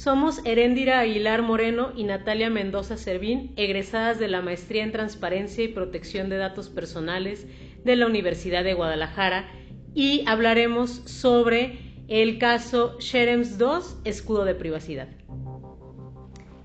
[0.00, 5.68] Somos Heréndira Aguilar Moreno y Natalia Mendoza Servín, egresadas de la Maestría en Transparencia y
[5.68, 7.46] Protección de Datos Personales
[7.84, 9.50] de la Universidad de Guadalajara
[9.92, 15.08] y hablaremos sobre el caso Sherems 2, escudo de privacidad.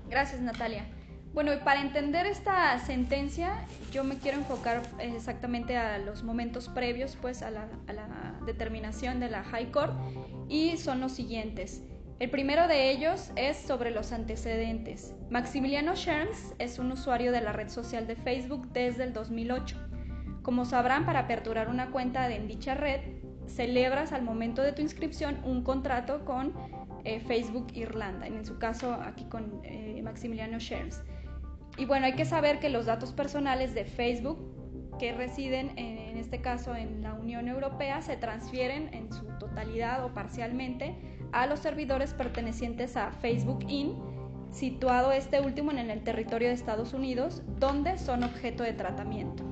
[0.08, 0.86] Gracias, Natalia.
[1.34, 7.18] Bueno, y para entender esta sentencia, yo me quiero enfocar exactamente a los momentos previos
[7.20, 9.92] pues, a la, a la determinación de la High Court
[10.48, 11.82] y son los siguientes.
[12.18, 15.14] El primero de ellos es sobre los antecedentes.
[15.28, 19.76] Maximiliano Scherms es un usuario de la red social de Facebook desde el 2008.
[20.40, 23.00] Como sabrán, para aperturar una cuenta en dicha red,
[23.46, 26.54] celebras al momento de tu inscripción un contrato con
[27.04, 31.02] eh, Facebook Irlanda, en su caso aquí con eh, Maximiliano Scherms.
[31.76, 34.45] Y bueno, hay que saber que los datos personales de Facebook
[34.98, 40.14] que residen en este caso en la Unión Europea se transfieren en su totalidad o
[40.14, 40.94] parcialmente
[41.32, 43.96] a los servidores pertenecientes a Facebook Inc.,
[44.52, 49.44] situado este último en el territorio de Estados Unidos, donde son objeto de tratamiento.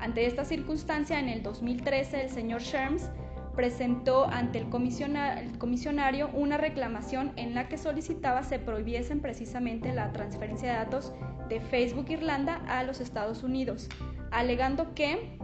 [0.00, 3.08] Ante esta circunstancia, en el 2013, el señor Sherms
[3.54, 10.72] presentó ante el, comisionario una reclamación en la que solicitaba se prohibiesen precisamente la transferencia
[10.72, 11.14] de datos
[11.48, 13.88] de Facebook Irlanda a los Estados Unidos,
[14.34, 15.38] alegando que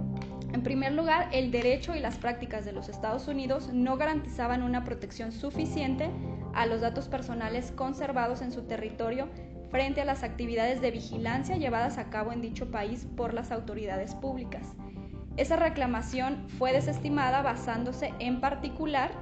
[0.53, 4.83] en primer lugar, el derecho y las prácticas de los Estados Unidos no garantizaban una
[4.83, 6.11] protección suficiente
[6.55, 9.29] a los datos personales conservados en su territorio
[9.71, 14.17] frente a las actividades de vigilancia llevadas a cabo en dicho país por las autoridades
[14.17, 14.75] públicas.
[15.37, 19.13] Esa reclamación fue desestimada basándose en particular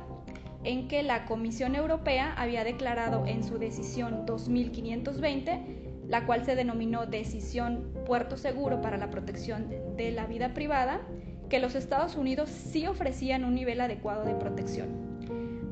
[0.64, 7.06] en que la Comisión Europea había declarado en su decisión 2520 la cual se denominó
[7.06, 11.02] Decisión Puerto Seguro para la Protección de la Vida Privada,
[11.48, 14.88] que los Estados Unidos sí ofrecían un nivel adecuado de protección.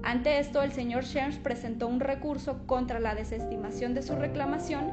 [0.03, 4.92] Ante esto, el señor Sherms presentó un recurso contra la desestimación de su reclamación,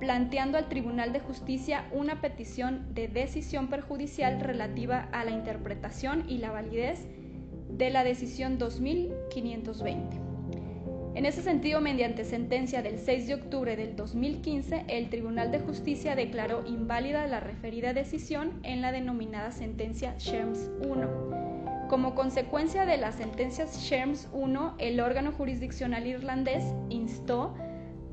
[0.00, 6.38] planteando al Tribunal de Justicia una petición de decisión perjudicial relativa a la interpretación y
[6.38, 7.06] la validez
[7.68, 10.29] de la decisión 2520.
[11.14, 16.14] En ese sentido, mediante sentencia del 6 de octubre del 2015, el Tribunal de Justicia
[16.14, 21.88] declaró inválida la referida decisión en la denominada sentencia Sherms 1.
[21.88, 27.54] Como consecuencia de las sentencias Sherms 1, el órgano jurisdiccional irlandés instó,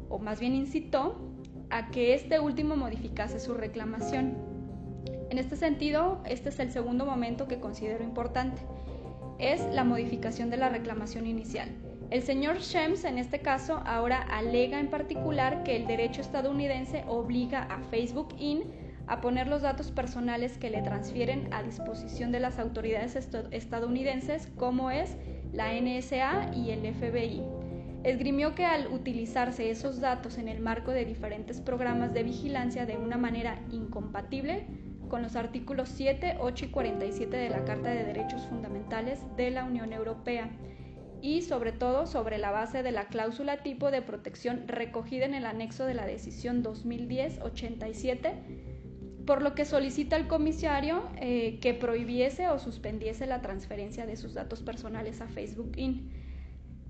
[0.10, 1.22] o más bien incitó,
[1.70, 4.36] a que este último modificase su reclamación.
[5.30, 8.64] En este sentido, este es el segundo momento que considero importante.
[9.38, 11.70] Es la modificación de la reclamación inicial.
[12.10, 17.64] El señor Shems, en este caso, ahora alega en particular que el derecho estadounidense obliga
[17.64, 18.66] a Facebook Inc.
[19.08, 23.18] a poner los datos personales que le transfieren a disposición de las autoridades
[23.52, 25.18] estadounidenses, como es
[25.52, 27.44] la NSA y el FBI.
[28.06, 32.96] Esgrimió que al utilizarse esos datos en el marco de diferentes programas de vigilancia de
[32.96, 34.66] una manera incompatible
[35.10, 39.66] con los artículos 7, 8 y 47 de la Carta de Derechos Fundamentales de la
[39.66, 40.50] Unión Europea,
[41.28, 45.46] y sobre todo sobre la base de la cláusula tipo de protección recogida en el
[45.46, 52.60] anexo de la decisión 2010-87, por lo que solicita al comisario eh, que prohibiese o
[52.60, 56.14] suspendiese la transferencia de sus datos personales a Facebook Inc.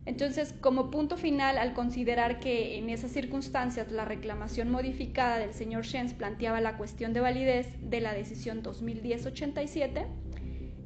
[0.05, 5.83] Entonces, como punto final, al considerar que en esas circunstancias la reclamación modificada del señor
[5.83, 10.05] Shens planteaba la cuestión de validez de la decisión 2010-87,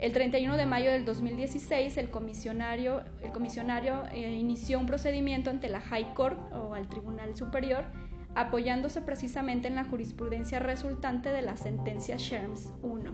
[0.01, 5.69] el 31 de mayo del 2016, el comisionario, el comisionario eh, inició un procedimiento ante
[5.69, 7.85] la High Court o al Tribunal Superior,
[8.34, 13.12] apoyándose precisamente en la jurisprudencia resultante de la sentencia Sherms 1.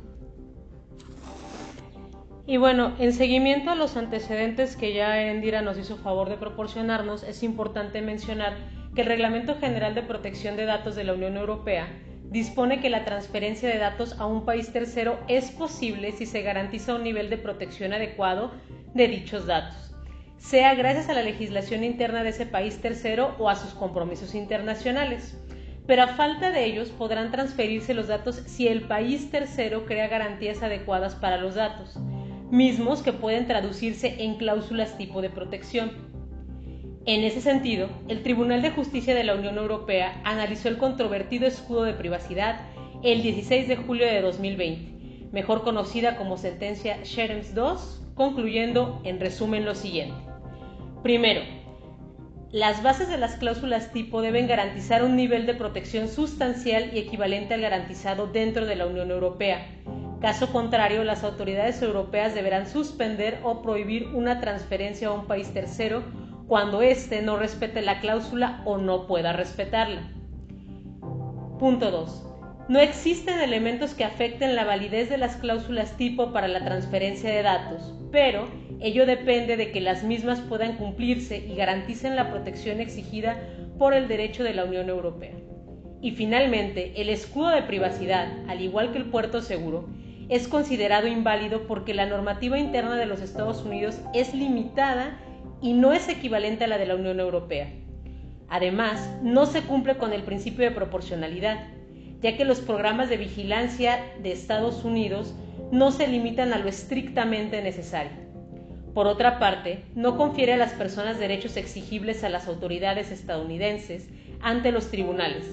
[2.46, 7.24] Y bueno, en seguimiento a los antecedentes que ya Endira nos hizo favor de proporcionarnos,
[7.24, 8.56] es importante mencionar
[8.96, 11.90] que el Reglamento General de Protección de Datos de la Unión Europea
[12.30, 16.96] dispone que la transferencia de datos a un país tercero es posible si se garantiza
[16.96, 18.52] un nivel de protección adecuado
[18.94, 19.96] de dichos datos,
[20.38, 25.38] sea gracias a la legislación interna de ese país tercero o a sus compromisos internacionales.
[25.86, 30.62] Pero a falta de ellos podrán transferirse los datos si el país tercero crea garantías
[30.62, 31.98] adecuadas para los datos,
[32.52, 36.17] mismos que pueden traducirse en cláusulas tipo de protección.
[37.08, 41.84] En ese sentido, el Tribunal de Justicia de la Unión Europea analizó el controvertido escudo
[41.84, 42.60] de privacidad
[43.02, 49.64] el 16 de julio de 2020, mejor conocida como sentencia Sherems II, concluyendo en resumen
[49.64, 50.18] lo siguiente.
[51.02, 51.44] Primero,
[52.52, 57.54] las bases de las cláusulas tipo deben garantizar un nivel de protección sustancial y equivalente
[57.54, 59.66] al garantizado dentro de la Unión Europea.
[60.20, 66.04] Caso contrario, las autoridades europeas deberán suspender o prohibir una transferencia a un país tercero
[66.48, 70.02] cuando éste no respete la cláusula o no pueda respetarla.
[71.60, 72.24] Punto 2.
[72.70, 77.44] No existen elementos que afecten la validez de las cláusulas tipo para la transferencia de
[77.44, 78.48] datos, pero
[78.80, 83.38] ello depende de que las mismas puedan cumplirse y garanticen la protección exigida
[83.78, 85.34] por el derecho de la Unión Europea.
[86.02, 89.88] Y finalmente, el escudo de privacidad, al igual que el puerto seguro,
[90.30, 95.18] es considerado inválido porque la normativa interna de los Estados Unidos es limitada
[95.62, 97.70] y no es equivalente a la de la Unión Europea.
[98.50, 101.68] Además, no se cumple con el principio de proporcionalidad,
[102.22, 105.34] ya que los programas de vigilancia de Estados Unidos
[105.72, 108.28] no se limitan a lo estrictamente necesario.
[108.94, 114.08] Por otra parte, no confiere a las personas derechos exigibles a las autoridades estadounidenses
[114.42, 115.46] ante los tribunales,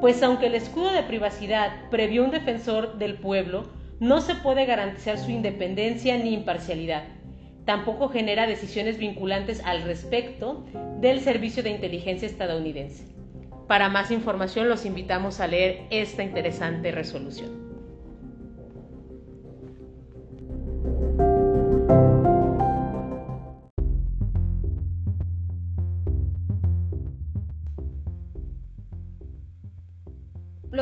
[0.00, 3.64] pues aunque el escudo de privacidad previó un defensor del pueblo,
[3.98, 7.04] no se puede garantizar su independencia ni imparcialidad.
[7.66, 10.64] Tampoco genera decisiones vinculantes al respecto
[11.00, 13.04] del Servicio de Inteligencia estadounidense.
[13.66, 17.66] Para más información los invitamos a leer esta interesante resolución.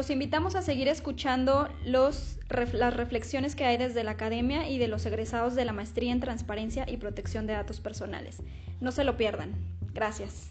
[0.05, 2.39] Los invitamos a seguir escuchando los,
[2.75, 6.21] las reflexiones que hay desde la academia y de los egresados de la maestría en
[6.21, 8.43] transparencia y protección de datos personales.
[8.83, 9.55] No se lo pierdan.
[9.95, 10.51] Gracias.